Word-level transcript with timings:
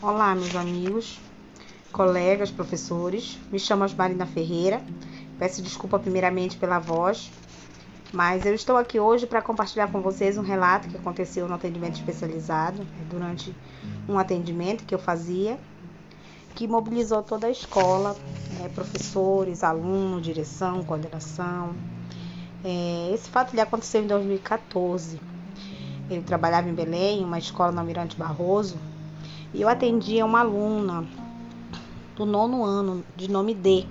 Olá, 0.00 0.32
meus 0.32 0.54
amigos, 0.54 1.18
colegas, 1.90 2.52
professores. 2.52 3.36
Me 3.50 3.58
chamo 3.58 3.84
Marina 3.96 4.26
Ferreira. 4.26 4.80
Peço 5.40 5.60
desculpa 5.60 5.98
primeiramente 5.98 6.56
pela 6.56 6.78
voz, 6.78 7.32
mas 8.12 8.46
eu 8.46 8.54
estou 8.54 8.76
aqui 8.76 9.00
hoje 9.00 9.26
para 9.26 9.42
compartilhar 9.42 9.90
com 9.90 10.00
vocês 10.00 10.38
um 10.38 10.42
relato 10.42 10.88
que 10.88 10.96
aconteceu 10.96 11.48
no 11.48 11.54
atendimento 11.54 11.96
especializado, 11.96 12.78
né, 12.78 13.06
durante 13.10 13.52
um 14.08 14.16
atendimento 14.20 14.84
que 14.84 14.94
eu 14.94 15.00
fazia, 15.00 15.58
que 16.54 16.68
mobilizou 16.68 17.20
toda 17.20 17.48
a 17.48 17.50
escola, 17.50 18.16
né, 18.56 18.70
professores, 18.72 19.64
alunos, 19.64 20.22
direção, 20.22 20.84
coordenação. 20.84 21.74
É, 22.62 23.10
esse 23.12 23.28
fato 23.28 23.52
lhe 23.52 23.60
aconteceu 23.60 24.04
em 24.04 24.06
2014. 24.06 25.20
Eu 26.08 26.22
trabalhava 26.22 26.68
em 26.68 26.72
Belém, 26.72 27.24
uma 27.24 27.38
escola 27.40 27.72
no 27.72 27.80
Almirante 27.80 28.16
Barroso, 28.16 28.78
e 29.52 29.62
eu 29.62 29.68
atendia 29.68 30.24
uma 30.24 30.40
aluna 30.40 31.06
do 32.14 32.26
nono 32.26 32.64
ano, 32.64 33.04
de 33.16 33.30
nome 33.30 33.54
D. 33.54 33.86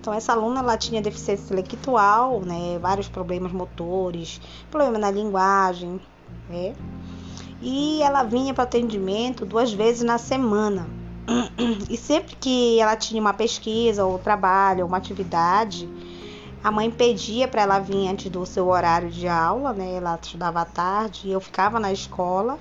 Então 0.00 0.12
essa 0.12 0.32
aluna 0.32 0.60
ela 0.60 0.76
tinha 0.76 1.02
deficiência 1.02 1.44
intelectual, 1.44 2.40
né, 2.40 2.78
vários 2.80 3.08
problemas 3.08 3.52
motores, 3.52 4.40
problema 4.70 4.98
na 4.98 5.10
linguagem, 5.10 6.00
né? 6.48 6.74
E 7.60 8.00
ela 8.02 8.22
vinha 8.22 8.54
para 8.54 8.64
atendimento 8.64 9.44
duas 9.44 9.72
vezes 9.72 10.02
na 10.02 10.16
semana. 10.16 10.88
E 11.90 11.96
sempre 11.96 12.36
que 12.36 12.80
ela 12.80 12.96
tinha 12.96 13.20
uma 13.20 13.34
pesquisa 13.34 14.04
ou 14.04 14.18
trabalho, 14.18 14.82
ou 14.82 14.88
uma 14.88 14.96
atividade, 14.96 15.88
a 16.62 16.70
mãe 16.70 16.90
pedia 16.90 17.48
para 17.48 17.62
ela 17.62 17.78
vir 17.78 18.08
antes 18.08 18.30
do 18.30 18.46
seu 18.46 18.68
horário 18.68 19.10
de 19.10 19.26
aula, 19.26 19.72
né? 19.72 19.94
Ela 19.94 20.18
estudava 20.22 20.60
à 20.60 20.64
tarde 20.64 21.28
e 21.28 21.32
eu 21.32 21.40
ficava 21.40 21.80
na 21.80 21.92
escola 21.92 22.58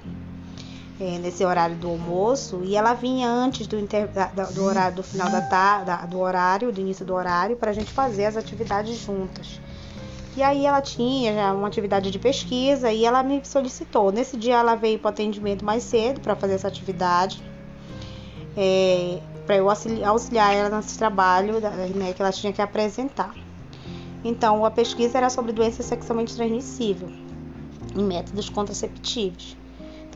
é, 0.99 1.17
nesse 1.19 1.45
horário 1.45 1.75
do 1.75 1.89
almoço 1.89 2.61
e 2.63 2.75
ela 2.75 2.93
vinha 2.93 3.29
antes 3.29 3.67
do, 3.67 3.77
inter, 3.77 4.07
da, 4.07 4.45
do 4.45 4.63
horário 4.63 4.95
do 4.95 5.03
final 5.03 5.29
da 5.29 5.41
tarde, 5.41 6.07
do 6.07 6.19
horário, 6.19 6.71
do 6.71 6.81
início 6.81 7.05
do 7.05 7.13
horário, 7.13 7.55
para 7.55 7.71
a 7.71 7.73
gente 7.73 7.91
fazer 7.91 8.25
as 8.25 8.35
atividades 8.35 8.97
juntas. 8.97 9.61
E 10.35 10.43
aí 10.43 10.65
ela 10.65 10.81
tinha 10.81 11.33
já 11.33 11.53
uma 11.53 11.67
atividade 11.67 12.11
de 12.11 12.19
pesquisa 12.19 12.91
e 12.91 13.05
ela 13.05 13.23
me 13.23 13.41
solicitou. 13.43 14.11
Nesse 14.11 14.37
dia 14.37 14.55
ela 14.55 14.75
veio 14.75 14.99
para 14.99 15.09
o 15.09 15.11
atendimento 15.11 15.65
mais 15.65 15.83
cedo 15.83 16.19
para 16.21 16.35
fazer 16.35 16.53
essa 16.53 16.67
atividade, 16.67 17.41
é, 18.55 19.19
para 19.45 19.57
eu 19.57 19.69
auxiliar, 19.69 20.53
ela 20.53 20.77
nesse 20.77 20.97
trabalho 20.97 21.59
né, 21.59 22.13
que 22.13 22.21
ela 22.21 22.31
tinha 22.31 22.51
que 22.51 22.61
apresentar. 22.61 23.33
Então 24.23 24.65
a 24.65 24.71
pesquisa 24.71 25.17
era 25.17 25.29
sobre 25.29 25.51
doença 25.51 25.81
sexualmente 25.81 26.35
transmissível 26.35 27.09
em 27.95 28.03
métodos 28.03 28.49
contraceptivos. 28.49 29.55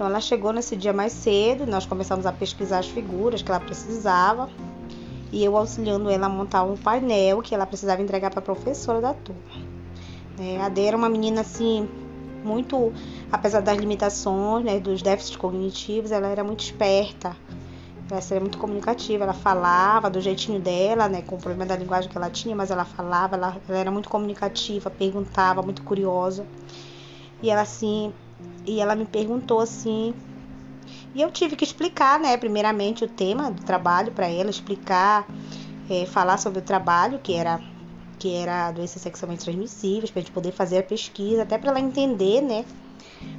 Então 0.01 0.09
ela 0.09 0.19
chegou 0.19 0.51
nesse 0.51 0.75
dia 0.75 0.91
mais 0.91 1.13
cedo, 1.13 1.67
nós 1.67 1.85
começamos 1.85 2.25
a 2.25 2.31
pesquisar 2.31 2.79
as 2.79 2.87
figuras 2.87 3.43
que 3.43 3.51
ela 3.51 3.59
precisava 3.59 4.49
e 5.31 5.45
eu 5.45 5.55
auxiliando 5.55 6.09
ela 6.09 6.25
a 6.25 6.29
montar 6.29 6.63
um 6.63 6.75
painel 6.75 7.39
que 7.43 7.53
ela 7.53 7.67
precisava 7.67 8.01
entregar 8.01 8.31
para 8.31 8.39
a 8.39 8.41
professora 8.41 8.99
da 8.99 9.13
turma. 9.13 9.39
É, 10.39 10.59
a 10.59 10.69
Dê 10.69 10.85
era 10.85 10.97
uma 10.97 11.07
menina 11.07 11.41
assim 11.41 11.87
muito, 12.43 12.91
apesar 13.31 13.61
das 13.61 13.77
limitações, 13.77 14.65
né, 14.65 14.79
dos 14.79 15.03
déficits 15.03 15.35
cognitivos, 15.35 16.11
ela 16.11 16.29
era 16.29 16.43
muito 16.43 16.61
esperta. 16.61 17.37
Ela 18.09 18.21
era 18.31 18.39
muito 18.39 18.57
comunicativa, 18.57 19.23
ela 19.23 19.33
falava 19.33 20.09
do 20.09 20.19
jeitinho 20.19 20.59
dela, 20.59 21.07
né, 21.07 21.21
com 21.21 21.35
o 21.35 21.37
problema 21.37 21.67
da 21.67 21.75
linguagem 21.75 22.09
que 22.09 22.17
ela 22.17 22.31
tinha, 22.31 22.55
mas 22.55 22.71
ela 22.71 22.85
falava, 22.85 23.35
ela, 23.35 23.55
ela 23.69 23.77
era 23.77 23.91
muito 23.91 24.09
comunicativa, 24.09 24.89
perguntava, 24.89 25.61
muito 25.61 25.83
curiosa. 25.83 26.43
E 27.39 27.51
ela 27.51 27.61
assim 27.61 28.11
e 28.65 28.79
ela 28.79 28.95
me 28.95 29.05
perguntou 29.05 29.59
assim. 29.59 30.13
E 31.13 31.21
eu 31.21 31.31
tive 31.31 31.55
que 31.55 31.63
explicar, 31.63 32.19
né, 32.19 32.37
primeiramente 32.37 33.03
o 33.03 33.07
tema 33.07 33.51
do 33.51 33.61
trabalho 33.63 34.11
para 34.11 34.27
ela, 34.27 34.49
explicar, 34.49 35.27
é, 35.89 36.05
falar 36.05 36.37
sobre 36.37 36.59
o 36.59 36.61
trabalho, 36.61 37.19
que 37.19 37.33
era 37.33 37.59
que 38.17 38.35
era 38.35 38.71
doenças 38.71 39.01
sexualmente 39.01 39.43
transmissíveis, 39.43 40.11
para 40.11 40.19
a 40.19 40.21
gente 40.21 40.31
poder 40.31 40.51
fazer 40.51 40.77
a 40.77 40.83
pesquisa, 40.83 41.41
até 41.41 41.57
para 41.57 41.71
ela 41.71 41.79
entender, 41.79 42.39
né, 42.39 42.63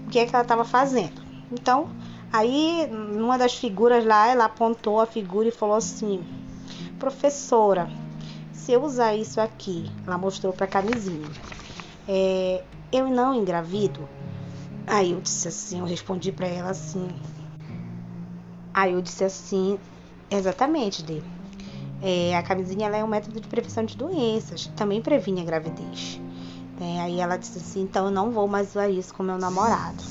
o 0.04 0.10
que 0.10 0.18
é 0.18 0.26
que 0.26 0.34
ela 0.34 0.42
estava 0.42 0.64
fazendo. 0.64 1.22
Então, 1.52 1.88
aí, 2.32 2.88
numa 2.90 3.38
das 3.38 3.54
figuras 3.54 4.04
lá, 4.04 4.26
ela 4.26 4.46
apontou 4.46 5.00
a 5.00 5.06
figura 5.06 5.46
e 5.46 5.52
falou 5.52 5.76
assim: 5.76 6.24
professora, 6.98 7.88
se 8.52 8.72
eu 8.72 8.82
usar 8.82 9.14
isso 9.14 9.40
aqui, 9.40 9.88
ela 10.04 10.18
mostrou 10.18 10.52
para 10.52 10.64
a 10.64 10.68
camisinha, 10.68 11.28
é, 12.08 12.64
eu 12.90 13.08
não 13.08 13.34
engravido? 13.34 14.08
Aí 14.86 15.12
eu 15.12 15.20
disse 15.20 15.48
assim, 15.48 15.78
eu 15.80 15.84
respondi 15.84 16.32
para 16.32 16.46
ela 16.46 16.70
assim. 16.70 17.08
Aí 18.74 18.92
eu 18.92 19.02
disse 19.02 19.24
assim, 19.24 19.78
exatamente, 20.30 21.02
Dê. 21.02 21.22
É, 22.00 22.36
a 22.36 22.42
camisinha 22.42 22.88
é 22.88 23.04
um 23.04 23.06
método 23.06 23.40
de 23.40 23.46
prevenção 23.46 23.84
de 23.84 23.96
doenças, 23.96 24.66
também 24.74 25.00
previne 25.00 25.40
a 25.40 25.44
gravidez. 25.44 26.20
É, 26.80 27.00
aí 27.00 27.20
ela 27.20 27.36
disse 27.36 27.58
assim, 27.58 27.82
então 27.82 28.06
eu 28.06 28.10
não 28.10 28.32
vou 28.32 28.48
mais 28.48 28.70
usar 28.70 28.88
isso 28.88 29.14
com 29.14 29.22
meu 29.22 29.38
namorado. 29.38 30.02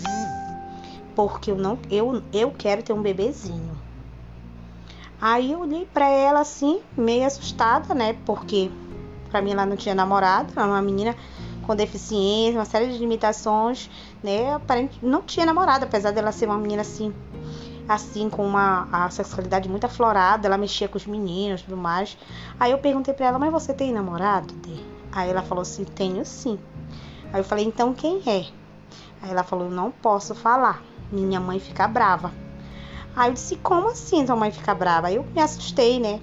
Porque 1.15 1.51
eu 1.51 1.57
não 1.57 1.77
eu, 1.89 2.23
eu 2.31 2.51
quero 2.51 2.81
ter 2.81 2.93
um 2.93 3.01
bebezinho. 3.01 3.77
Aí 5.19 5.51
eu 5.51 5.59
olhei 5.59 5.85
para 5.85 6.07
ela 6.07 6.39
assim, 6.39 6.81
meio 6.95 7.27
assustada, 7.27 7.93
né? 7.93 8.15
Porque 8.25 8.71
para 9.29 9.41
mim 9.41 9.51
ela 9.51 9.65
não 9.65 9.75
tinha 9.75 9.93
namorado, 9.93 10.53
ela 10.55 10.65
era 10.65 10.73
uma 10.73 10.81
menina 10.81 11.15
com 11.71 11.75
deficiência, 11.75 12.59
uma 12.59 12.65
série 12.65 12.91
de 12.91 12.97
limitações, 12.97 13.89
né? 14.21 14.53
Aparente, 14.53 14.99
não 15.01 15.21
tinha 15.21 15.45
namorado, 15.45 15.85
apesar 15.85 16.11
dela 16.11 16.31
ser 16.33 16.47
uma 16.47 16.57
menina 16.57 16.81
assim, 16.81 17.13
assim 17.87 18.29
com 18.29 18.45
uma 18.45 18.89
a 18.91 19.09
sexualidade 19.09 19.69
muito 19.69 19.85
aflorada, 19.85 20.47
ela 20.47 20.57
mexia 20.57 20.89
com 20.89 20.97
os 20.97 21.05
meninos, 21.05 21.61
tudo 21.61 21.77
mais. 21.77 22.17
Aí 22.59 22.71
eu 22.71 22.77
perguntei 22.77 23.13
para 23.13 23.27
ela, 23.27 23.39
mas 23.39 23.51
você 23.51 23.73
tem 23.73 23.93
namorado? 23.93 24.53
Aí 25.13 25.29
ela 25.29 25.41
falou 25.41 25.61
assim, 25.61 25.85
tenho 25.85 26.25
sim. 26.25 26.59
Aí 27.31 27.39
eu 27.39 27.43
falei, 27.45 27.63
então 27.63 27.93
quem 27.93 28.21
é? 28.27 28.45
Aí 29.21 29.31
ela 29.31 29.43
falou, 29.43 29.69
não 29.69 29.91
posso 29.91 30.35
falar, 30.35 30.83
minha 31.09 31.39
mãe 31.39 31.57
fica 31.57 31.87
brava. 31.87 32.33
Aí 33.15 33.29
eu 33.29 33.33
disse, 33.33 33.55
como 33.55 33.89
assim 33.89 34.25
sua 34.25 34.35
mãe 34.35 34.51
fica 34.51 34.75
brava? 34.75 35.07
Aí 35.07 35.15
eu 35.15 35.25
me 35.33 35.41
assustei, 35.41 36.01
né? 36.01 36.19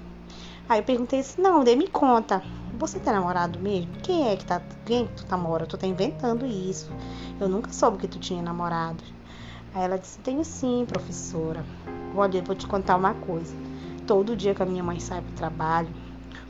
Aí 0.67 0.79
eu 0.79 0.83
perguntei 0.83 1.21
assim, 1.21 1.41
não, 1.41 1.63
dê 1.63 1.75
me 1.75 1.87
conta. 1.87 2.43
Você 2.79 2.97
tem 2.97 3.11
namorado 3.11 3.59
mesmo? 3.59 3.91
Quem 4.01 4.29
é 4.29 4.37
que 4.37 4.45
tá. 4.45 4.61
Quem 4.85 5.05
que 5.05 5.13
tu 5.13 5.25
namora? 5.29 5.67
Tu 5.67 5.77
tá 5.77 5.85
inventando 5.85 6.45
isso. 6.45 6.89
Eu 7.37 7.49
nunca 7.49 7.73
soube 7.73 7.97
que 7.97 8.07
tu 8.07 8.17
tinha 8.17 8.41
namorado. 8.41 9.03
Aí 9.73 9.83
ela 9.83 9.97
disse: 9.97 10.17
Tenho 10.19 10.45
sim, 10.45 10.85
professora. 10.87 11.65
Olha, 12.15 12.37
eu 12.37 12.43
vou 12.43 12.55
te 12.55 12.65
contar 12.65 12.95
uma 12.95 13.13
coisa. 13.13 13.53
Todo 14.07 14.33
dia 14.33 14.55
que 14.55 14.63
a 14.63 14.65
minha 14.65 14.81
mãe 14.81 14.97
sai 14.97 15.21
pro 15.21 15.33
trabalho, 15.33 15.93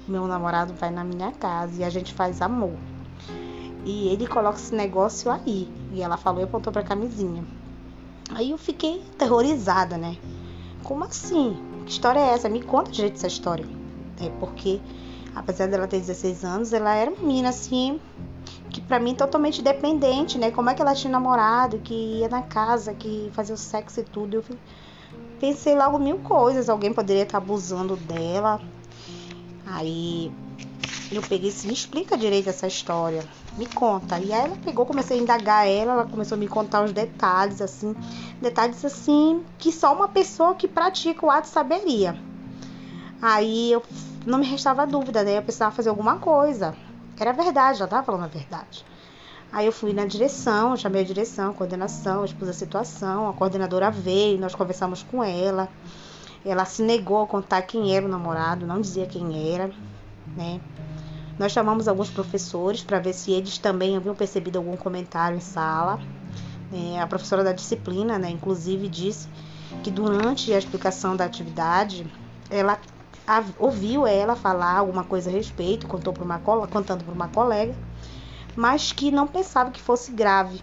o 0.08 0.12
meu 0.12 0.28
namorado 0.28 0.72
vai 0.76 0.92
na 0.92 1.04
minha 1.04 1.32
casa 1.32 1.82
e 1.82 1.84
a 1.84 1.90
gente 1.90 2.14
faz 2.14 2.44
amor. 2.44 2.78
E 3.84 4.10
ele 4.10 4.28
coloca 4.28 4.60
esse 4.60 4.76
negócio 4.76 5.32
aí. 5.32 5.68
E 5.92 6.04
ela 6.04 6.16
falou 6.16 6.42
e 6.42 6.44
apontou 6.44 6.72
pra 6.72 6.84
camisinha. 6.84 7.44
Aí 8.36 8.52
eu 8.52 8.58
fiquei 8.60 9.04
terrorizada, 9.18 9.98
né? 9.98 10.16
Como 10.84 11.04
assim? 11.06 11.58
Que 11.88 11.92
história 11.92 12.20
é 12.20 12.34
essa? 12.34 12.48
Me 12.48 12.62
conta 12.62 12.92
direito 12.92 13.16
essa 13.16 13.26
história. 13.26 13.66
É 14.22 14.30
porque 14.40 14.80
apesar 15.36 15.68
dela 15.68 15.88
ter 15.88 16.00
16 16.00 16.44
anos, 16.44 16.74
ela 16.74 16.94
era 16.94 17.12
uma 17.12 17.22
menina 17.22 17.50
assim, 17.50 18.00
que 18.70 18.82
para 18.82 19.00
mim 19.00 19.16
totalmente 19.16 19.62
dependente, 19.62 20.38
né? 20.38 20.52
Como 20.52 20.70
é 20.70 20.74
que 20.74 20.82
ela 20.82 20.96
tinha 20.96 21.12
namorado, 21.12 21.80
que 21.80 21.94
ia 21.94 22.30
na 22.30 22.42
casa, 22.42 22.94
que 22.94 23.30
fazia 23.34 23.56
o 23.56 23.58
sexo 23.58 24.00
e 24.00 24.04
tudo. 24.04 24.38
Eu 24.38 24.44
pensei 25.40 25.76
logo 25.76 25.98
mil 25.98 26.20
coisas, 26.20 26.70
alguém 26.70 26.94
poderia 26.94 27.24
estar 27.24 27.38
abusando 27.38 27.96
dela. 27.96 28.60
Aí 29.66 30.32
eu 31.12 31.22
peguei 31.22 31.50
assim, 31.50 31.68
me 31.68 31.74
explica 31.74 32.16
direito 32.16 32.50
essa 32.50 32.68
história, 32.68 33.24
me 33.58 33.66
conta. 33.66 34.20
E 34.20 34.32
aí 34.32 34.46
ela 34.46 34.56
pegou, 34.64 34.86
comecei 34.86 35.18
a 35.18 35.22
indagar 35.22 35.68
ela, 35.68 35.94
ela 35.94 36.06
começou 36.06 36.36
a 36.36 36.40
me 36.40 36.48
contar 36.48 36.84
os 36.84 36.92
detalhes, 36.92 37.62
assim, 37.62 37.96
detalhes 38.42 38.84
assim, 38.86 39.44
que 39.58 39.72
só 39.72 39.94
uma 39.94 40.08
pessoa 40.08 40.54
que 40.56 40.68
pratica 40.68 41.26
o 41.26 41.32
ato 41.32 41.48
saberia. 41.48 42.16
Aí 43.22 43.72
eu 43.72 43.84
não 44.26 44.40
me 44.40 44.46
restava 44.46 44.86
dúvida, 44.86 45.24
né? 45.24 45.38
Eu 45.38 45.42
precisava 45.42 45.76
fazer 45.76 45.90
alguma 45.90 46.18
coisa. 46.18 46.76
Era 47.20 47.34
verdade, 47.34 47.78
ela 47.78 47.86
estava 47.86 48.04
falando 48.04 48.24
a 48.24 48.28
verdade. 48.28 48.86
Aí 49.52 49.66
eu 49.66 49.72
fui 49.72 49.94
na 49.94 50.06
direção, 50.06 50.78
chamei 50.78 51.02
a 51.02 51.06
direção, 51.06 51.52
a 51.52 51.54
coordenação, 51.54 52.24
expus 52.24 52.48
a 52.48 52.54
situação, 52.54 53.28
a 53.28 53.34
coordenadora 53.34 53.90
veio, 53.90 54.40
nós 54.40 54.54
conversamos 54.54 55.02
com 55.04 55.24
ela. 55.24 55.68
Ela 56.46 56.66
se 56.66 56.82
negou 56.82 57.24
a 57.24 57.28
contar 57.28 57.64
quem 57.64 57.96
era 57.96 58.06
o 58.06 58.10
namorado, 58.10 58.66
não 58.66 58.80
dizia 58.80 59.06
quem 59.06 59.54
era, 59.54 59.72
né? 60.36 60.62
Nós 61.38 61.52
chamamos 61.52 61.88
alguns 61.88 62.10
professores 62.10 62.84
para 62.84 63.00
ver 63.00 63.14
se 63.14 63.32
eles 63.32 63.58
também 63.58 63.98
haviam 63.98 64.14
percebido 64.14 64.58
algum 64.58 64.76
comentário 64.76 65.38
em 65.38 65.42
sala. 65.42 66.00
É, 66.72 67.02
a 67.02 67.08
professora 67.08 67.44
da 67.44 67.52
disciplina, 67.52 68.20
né, 68.20 68.30
inclusive, 68.30 68.88
disse 68.88 69.28
que 69.82 69.90
durante 69.90 70.54
a 70.54 70.58
explicação 70.58 71.16
da 71.16 71.26
atividade, 71.26 72.06
ela 72.50 72.78
ouviu 73.58 74.08
ela 74.08 74.36
falar 74.36 74.78
alguma 74.78 75.04
coisa 75.04 75.30
a 75.30 75.34
respeito, 75.34 75.88
contou 75.88 76.14
para 76.14 76.24
uma 76.24 76.40
contando 76.40 77.04
para 77.04 77.14
uma 77.14 77.28
colega, 77.28 77.76
mas 78.56 78.92
que 78.92 79.12
não 79.12 79.28
pensava 79.28 79.72
que 79.72 79.82
fosse 79.82 80.12
grave. 80.12 80.62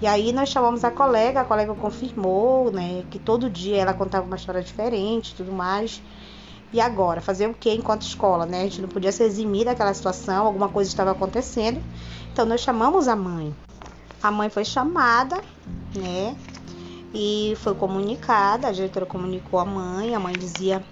E 0.00 0.06
aí 0.06 0.32
nós 0.32 0.48
chamamos 0.48 0.84
a 0.84 0.90
colega, 0.90 1.40
a 1.40 1.44
colega 1.44 1.74
confirmou, 1.74 2.70
né, 2.70 3.04
que 3.10 3.18
todo 3.18 3.50
dia 3.50 3.78
ela 3.78 3.92
contava 3.92 4.26
uma 4.26 4.36
história 4.36 4.62
diferente, 4.62 5.34
tudo 5.34 5.50
mais. 5.50 6.00
E 6.72 6.80
agora, 6.80 7.20
fazer 7.20 7.48
o 7.48 7.54
que 7.54 7.72
enquanto 7.72 8.02
escola, 8.02 8.44
né? 8.44 8.60
A 8.60 8.64
gente 8.64 8.82
não 8.82 8.88
podia 8.88 9.10
se 9.10 9.22
eximir 9.22 9.64
daquela 9.64 9.92
situação, 9.94 10.46
alguma 10.46 10.68
coisa 10.68 10.90
estava 10.90 11.12
acontecendo. 11.12 11.82
Então 12.30 12.44
nós 12.44 12.60
chamamos 12.60 13.08
a 13.08 13.16
mãe. 13.16 13.54
A 14.22 14.30
mãe 14.30 14.50
foi 14.50 14.66
chamada, 14.66 15.40
né? 15.94 16.36
E 17.14 17.54
foi 17.62 17.74
comunicada, 17.74 18.68
a 18.68 18.72
diretora 18.72 19.06
comunicou 19.06 19.58
a 19.58 19.64
mãe, 19.64 20.14
a 20.14 20.20
mãe 20.20 20.34
dizia 20.34 20.84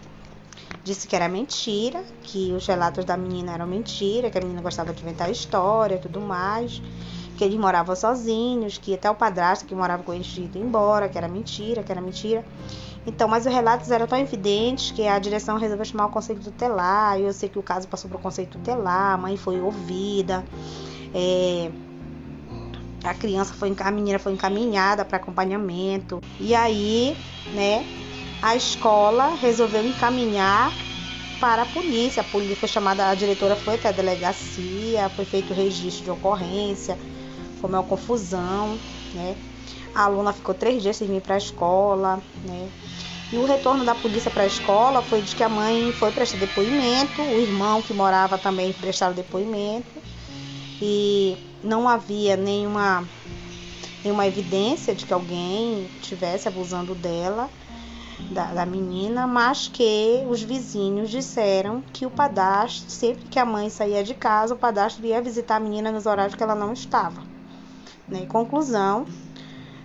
disse 0.86 1.08
que 1.08 1.16
era 1.16 1.28
mentira, 1.28 2.00
que 2.22 2.52
os 2.52 2.64
relatos 2.64 3.04
da 3.04 3.16
menina 3.16 3.52
eram 3.52 3.66
mentira, 3.66 4.30
que 4.30 4.38
a 4.38 4.40
menina 4.40 4.62
gostava 4.62 4.92
de 4.92 5.02
inventar 5.02 5.28
história, 5.28 5.98
tudo 5.98 6.20
mais, 6.20 6.80
que 7.36 7.42
eles 7.42 7.58
moravam 7.58 7.96
sozinhos, 7.96 8.78
que 8.78 8.94
até 8.94 9.10
o 9.10 9.14
padrasto 9.14 9.66
que 9.66 9.74
morava 9.74 10.04
com 10.04 10.14
eles 10.14 10.28
tinha 10.28 10.46
ido 10.46 10.58
embora, 10.58 11.08
que 11.08 11.18
era 11.18 11.26
mentira, 11.26 11.82
que 11.82 11.90
era 11.90 12.00
mentira. 12.00 12.44
Então, 13.04 13.26
mas 13.26 13.44
os 13.46 13.52
relatos 13.52 13.90
eram 13.90 14.06
tão 14.06 14.16
evidentes 14.16 14.92
que 14.92 15.08
a 15.08 15.18
direção 15.18 15.58
resolveu 15.58 15.84
chamar 15.84 16.06
o 16.06 16.10
conselho 16.10 16.40
tutelar. 16.40 17.18
E 17.18 17.24
eu 17.24 17.32
sei 17.32 17.48
que 17.48 17.58
o 17.58 17.62
caso 17.64 17.88
passou 17.88 18.08
para 18.08 18.18
o 18.18 18.22
conselho 18.22 18.48
tutelar, 18.48 19.14
a 19.14 19.16
mãe 19.16 19.36
foi 19.36 19.60
ouvida. 19.60 20.44
É, 21.12 21.68
a 23.02 23.14
criança 23.14 23.52
foi, 23.54 23.74
a 23.76 23.90
menina 23.90 24.20
foi 24.20 24.32
encaminhada 24.32 25.04
para 25.04 25.16
acompanhamento. 25.16 26.20
E 26.38 26.54
aí, 26.54 27.16
né, 27.52 27.84
a 28.42 28.54
escola 28.54 29.34
resolveu 29.34 29.86
encaminhar 29.86 30.72
para 31.40 31.62
a 31.62 31.66
polícia. 31.66 32.20
A 32.20 32.24
polícia 32.24 32.56
foi 32.56 32.68
chamada, 32.68 33.08
a 33.08 33.14
diretora 33.14 33.56
foi 33.56 33.74
até 33.74 33.88
a 33.88 33.92
delegacia, 33.92 35.08
foi 35.10 35.24
feito 35.24 35.52
registro 35.52 36.04
de 36.04 36.10
ocorrência, 36.10 36.98
foi 37.60 37.70
uma 37.70 37.82
confusão, 37.82 38.78
né? 39.14 39.36
A 39.94 40.04
aluna 40.04 40.32
ficou 40.32 40.54
três 40.54 40.82
dias 40.82 40.96
sem 40.96 41.08
vir 41.08 41.22
para 41.22 41.34
a 41.34 41.38
escola, 41.38 42.22
né? 42.44 42.68
E 43.32 43.36
o 43.36 43.44
retorno 43.44 43.84
da 43.84 43.94
polícia 43.94 44.30
para 44.30 44.44
a 44.44 44.46
escola 44.46 45.02
foi 45.02 45.20
de 45.20 45.34
que 45.34 45.42
a 45.42 45.48
mãe 45.48 45.92
foi 45.92 46.12
prestar 46.12 46.38
depoimento, 46.38 47.22
o 47.22 47.40
irmão 47.40 47.82
que 47.82 47.92
morava 47.92 48.38
também 48.38 48.72
prestaram 48.72 49.14
depoimento 49.14 50.00
e 50.80 51.36
não 51.62 51.88
havia 51.88 52.36
nenhuma, 52.36 53.08
nenhuma 54.04 54.26
evidência 54.26 54.94
de 54.94 55.04
que 55.04 55.12
alguém 55.12 55.90
estivesse 56.00 56.46
abusando 56.46 56.94
dela, 56.94 57.50
da, 58.30 58.52
da 58.52 58.66
menina, 58.66 59.26
mas 59.26 59.68
que 59.68 60.24
os 60.28 60.42
vizinhos 60.42 61.10
disseram 61.10 61.82
que 61.92 62.06
o 62.06 62.10
padastro, 62.10 62.90
sempre 62.90 63.24
que 63.24 63.38
a 63.38 63.44
mãe 63.44 63.68
saía 63.70 64.02
de 64.02 64.14
casa, 64.14 64.54
o 64.54 64.56
padastro 64.56 65.04
ia 65.06 65.20
visitar 65.20 65.56
a 65.56 65.60
menina 65.60 65.92
nos 65.92 66.06
horários 66.06 66.34
que 66.34 66.42
ela 66.42 66.54
não 66.54 66.72
estava. 66.72 67.22
Né? 68.08 68.26
Conclusão, 68.26 69.06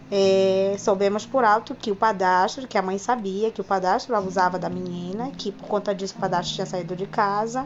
é, 0.10 0.76
soubemos 0.78 1.26
por 1.26 1.44
alto 1.44 1.74
que 1.74 1.92
o 1.92 1.96
padastro, 1.96 2.68
que 2.68 2.78
a 2.78 2.82
mãe 2.82 2.98
sabia 2.98 3.52
que 3.52 3.62
o 3.62 3.64
padastro 3.64 4.16
abusava 4.16 4.60
da 4.60 4.70
menina, 4.70 5.32
que 5.32 5.52
por 5.52 5.68
conta 5.68 5.96
disso 5.96 6.16
o 6.18 6.20
padastro 6.20 6.56
tinha 6.56 6.66
saído 6.66 6.96
de 6.96 7.06
casa. 7.06 7.66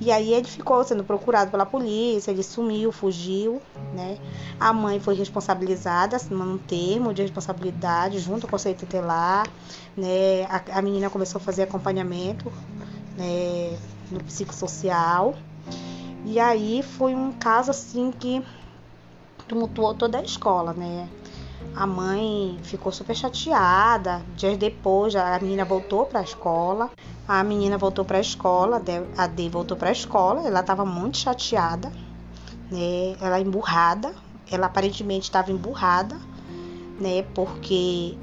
E 0.00 0.10
aí 0.10 0.34
ele 0.34 0.46
ficou 0.46 0.82
sendo 0.84 1.04
procurado 1.04 1.50
pela 1.50 1.64
polícia, 1.64 2.30
ele 2.30 2.42
sumiu, 2.42 2.90
fugiu, 2.90 3.62
né? 3.94 4.18
A 4.58 4.72
mãe 4.72 4.98
foi 4.98 5.14
responsabilizada, 5.14 6.16
assinando 6.16 6.52
um 6.52 6.58
termo 6.58 7.14
de 7.14 7.22
responsabilidade 7.22 8.18
junto 8.18 8.42
com 8.42 8.48
o 8.48 8.50
conselho 8.50 8.76
tutelar, 8.76 9.48
né? 9.96 10.44
A, 10.44 10.78
a 10.78 10.82
menina 10.82 11.08
começou 11.08 11.38
a 11.38 11.42
fazer 11.42 11.62
acompanhamento 11.62 12.52
né, 13.16 13.78
no 14.10 14.22
psicossocial. 14.24 15.34
E 16.24 16.40
aí 16.40 16.82
foi 16.82 17.14
um 17.14 17.32
caso 17.32 17.70
assim 17.70 18.10
que 18.10 18.42
tumultuou 19.46 19.94
toda 19.94 20.18
a 20.18 20.22
escola, 20.22 20.72
né? 20.72 21.08
A 21.76 21.86
mãe 21.86 22.58
ficou 22.62 22.92
super 22.92 23.16
chateada. 23.16 24.22
Dias 24.36 24.56
depois, 24.56 25.16
a 25.16 25.38
menina 25.40 25.64
voltou 25.64 26.06
para 26.06 26.20
a 26.20 26.22
escola. 26.22 26.90
A 27.26 27.42
menina 27.42 27.76
voltou 27.76 28.04
para 28.04 28.18
a 28.18 28.20
escola, 28.20 28.80
a 29.16 29.26
D 29.26 29.48
voltou 29.48 29.76
para 29.76 29.88
a 29.88 29.92
escola. 29.92 30.46
Ela 30.46 30.60
estava 30.60 30.84
muito 30.84 31.18
chateada, 31.18 31.90
né? 32.70 33.16
Ela 33.20 33.40
emburrada. 33.40 34.14
Ela 34.48 34.66
aparentemente 34.66 35.24
estava 35.24 35.50
emburrada, 35.50 36.16
né? 37.00 37.22
Porque 37.34 38.16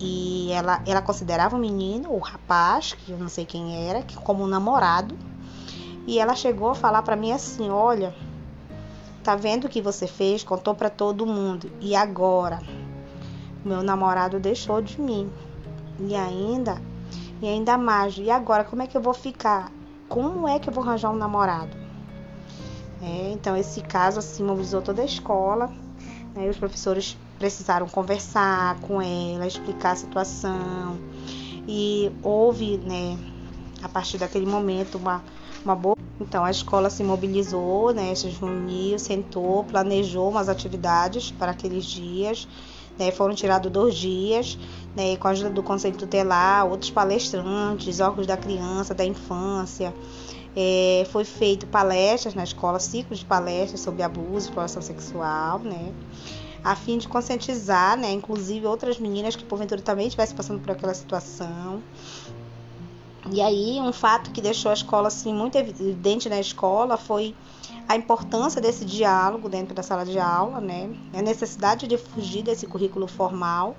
e 0.00 0.50
ela, 0.50 0.82
ela 0.84 1.00
considerava 1.00 1.56
o 1.56 1.58
menino, 1.58 2.12
o 2.12 2.18
rapaz, 2.18 2.92
que 2.92 3.12
eu 3.12 3.18
não 3.18 3.28
sei 3.28 3.46
quem 3.46 3.88
era, 3.88 4.04
como 4.24 4.42
um 4.42 4.46
namorado. 4.46 5.16
E 6.06 6.18
ela 6.18 6.34
chegou 6.34 6.70
a 6.70 6.74
falar 6.74 7.02
para 7.02 7.14
mim 7.14 7.30
assim: 7.30 7.70
Olha, 7.70 8.14
tá 9.22 9.36
vendo 9.36 9.66
o 9.66 9.68
que 9.68 9.80
você 9.80 10.06
fez? 10.06 10.42
Contou 10.42 10.74
para 10.74 10.90
todo 10.90 11.24
mundo. 11.24 11.70
E 11.80 11.94
agora? 11.94 12.58
Meu 13.66 13.82
namorado 13.82 14.38
deixou 14.38 14.80
de 14.80 15.00
mim. 15.00 15.28
E 15.98 16.14
ainda, 16.14 16.80
e 17.42 17.48
ainda 17.48 17.76
mais. 17.76 18.16
E 18.16 18.30
agora, 18.30 18.62
como 18.62 18.82
é 18.82 18.86
que 18.86 18.96
eu 18.96 19.00
vou 19.00 19.12
ficar? 19.12 19.72
Como 20.08 20.46
é 20.46 20.60
que 20.60 20.68
eu 20.68 20.72
vou 20.72 20.84
arranjar 20.84 21.10
um 21.10 21.16
namorado? 21.16 21.76
É, 23.02 23.32
então, 23.32 23.56
esse 23.56 23.80
caso 23.80 24.20
assim 24.20 24.44
mobilizou 24.44 24.80
toda 24.82 25.02
a 25.02 25.04
escola. 25.04 25.68
Né? 26.32 26.48
Os 26.48 26.56
professores 26.56 27.18
precisaram 27.40 27.88
conversar 27.88 28.78
com 28.82 29.02
ela, 29.02 29.48
explicar 29.48 29.90
a 29.90 29.96
situação. 29.96 30.96
E 31.66 32.12
houve, 32.22 32.78
né, 32.78 33.18
a 33.82 33.88
partir 33.88 34.16
daquele 34.16 34.46
momento, 34.46 34.96
uma, 34.96 35.24
uma 35.64 35.74
boa. 35.74 35.96
Então, 36.20 36.44
a 36.44 36.52
escola 36.52 36.88
se 36.88 37.02
mobilizou, 37.02 37.92
né, 37.92 38.14
se 38.14 38.28
reuniu, 38.28 38.96
sentou, 38.96 39.64
planejou 39.64 40.30
umas 40.30 40.48
atividades 40.48 41.32
para 41.32 41.50
aqueles 41.50 41.84
dias 41.84 42.46
né, 42.98 43.10
foram 43.10 43.34
tirados 43.34 43.70
dois 43.70 43.94
dias, 43.94 44.58
né, 44.94 45.16
com 45.16 45.28
a 45.28 45.30
ajuda 45.30 45.50
do 45.50 45.62
Conselho 45.62 45.96
Tutelar, 45.96 46.66
outros 46.66 46.90
palestrantes, 46.90 48.00
órgãos 48.00 48.26
da 48.26 48.36
criança, 48.36 48.94
da 48.94 49.04
infância. 49.04 49.94
É, 50.58 51.06
foi 51.10 51.24
feito 51.24 51.66
palestras 51.66 52.34
na 52.34 52.42
escola, 52.42 52.80
ciclos 52.80 53.18
de 53.18 53.26
palestras 53.26 53.80
sobre 53.80 54.02
abuso 54.02 54.46
e 54.46 54.48
exploração 54.48 54.80
sexual, 54.80 55.58
né? 55.58 55.92
A 56.64 56.74
fim 56.74 56.96
de 56.96 57.06
conscientizar, 57.06 57.98
né? 57.98 58.10
Inclusive 58.10 58.66
outras 58.66 58.98
meninas 58.98 59.36
que 59.36 59.44
porventura 59.44 59.82
também 59.82 60.06
estivessem 60.06 60.34
passando 60.34 60.60
por 60.60 60.70
aquela 60.70 60.94
situação. 60.94 61.82
E 63.30 63.42
aí, 63.42 63.78
um 63.80 63.92
fato 63.92 64.30
que 64.30 64.40
deixou 64.40 64.70
a 64.70 64.74
escola 64.74 65.08
assim 65.08 65.34
muito 65.34 65.56
evidente 65.56 66.28
na 66.28 66.40
escola 66.40 66.96
foi 66.96 67.34
a 67.88 67.96
importância 67.96 68.60
desse 68.60 68.84
diálogo 68.84 69.48
dentro 69.48 69.74
da 69.74 69.82
sala 69.82 70.04
de 70.04 70.18
aula, 70.18 70.60
né? 70.60 70.90
A 71.12 71.22
necessidade 71.22 71.86
de 71.86 71.96
fugir 71.96 72.42
desse 72.42 72.66
currículo 72.66 73.06
formal. 73.06 73.76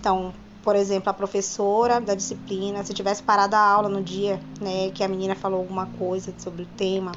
Então, 0.00 0.34
por 0.62 0.74
exemplo, 0.74 1.10
a 1.10 1.12
professora 1.12 2.00
da 2.00 2.14
disciplina, 2.14 2.82
se 2.82 2.94
tivesse 2.94 3.22
parado 3.22 3.54
a 3.54 3.60
aula 3.60 3.88
no 3.88 4.02
dia, 4.02 4.40
né, 4.60 4.90
que 4.94 5.04
a 5.04 5.08
menina 5.08 5.34
falou 5.34 5.60
alguma 5.60 5.86
coisa 5.86 6.34
sobre 6.38 6.62
o 6.62 6.66
tema, 6.66 7.12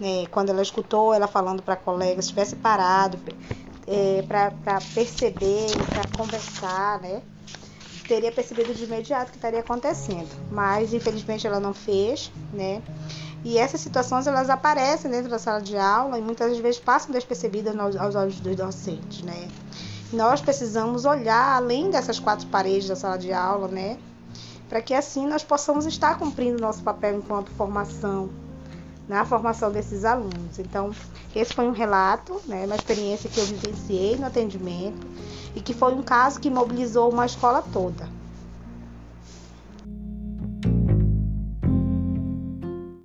né, 0.00 0.26
quando 0.30 0.48
ela 0.48 0.62
escutou 0.62 1.12
ela 1.12 1.26
falando 1.26 1.62
para 1.62 1.76
colegas, 1.76 2.28
tivesse 2.28 2.56
parado 2.56 3.18
é, 3.86 4.24
para 4.26 4.80
perceber, 4.94 5.66
para 5.90 6.16
conversar, 6.16 6.98
né, 7.00 7.20
teria 8.08 8.32
percebido 8.32 8.74
de 8.74 8.84
imediato 8.84 9.28
o 9.28 9.30
que 9.32 9.36
estaria 9.36 9.60
acontecendo. 9.60 10.28
Mas 10.50 10.94
infelizmente 10.94 11.46
ela 11.46 11.60
não 11.60 11.74
fez, 11.74 12.32
né? 12.52 12.82
E 13.44 13.56
essas 13.56 13.80
situações 13.80 14.26
elas 14.26 14.50
aparecem 14.50 15.10
dentro 15.10 15.30
da 15.30 15.38
sala 15.38 15.60
de 15.60 15.76
aula 15.76 16.18
e 16.18 16.22
muitas 16.22 16.58
vezes 16.58 16.80
passam 16.80 17.12
despercebidas 17.12 17.76
aos 17.96 18.14
olhos 18.14 18.40
dos 18.40 18.56
docentes, 18.56 19.22
né? 19.22 19.48
Nós 20.12 20.40
precisamos 20.40 21.04
olhar 21.04 21.56
além 21.56 21.90
dessas 21.90 22.18
quatro 22.18 22.46
paredes 22.48 22.88
da 22.88 22.96
sala 22.96 23.16
de 23.16 23.32
aula, 23.32 23.68
né? 23.68 23.98
Para 24.68 24.82
que 24.82 24.92
assim 24.92 25.26
nós 25.26 25.44
possamos 25.44 25.86
estar 25.86 26.18
cumprindo 26.18 26.60
nosso 26.60 26.82
papel 26.82 27.18
enquanto 27.18 27.50
formação, 27.50 28.28
na 29.08 29.24
formação 29.24 29.70
desses 29.70 30.04
alunos. 30.04 30.58
Então, 30.58 30.90
esse 31.34 31.54
foi 31.54 31.66
um 31.66 31.72
relato, 31.72 32.40
né, 32.46 32.66
uma 32.66 32.76
experiência 32.76 33.30
que 33.30 33.38
eu 33.38 33.46
vivenciei 33.46 34.16
no 34.16 34.26
atendimento 34.26 35.06
e 35.54 35.60
que 35.60 35.72
foi 35.72 35.94
um 35.94 36.02
caso 36.02 36.40
que 36.40 36.50
mobilizou 36.50 37.10
uma 37.10 37.24
escola 37.24 37.62
toda. 37.62 38.17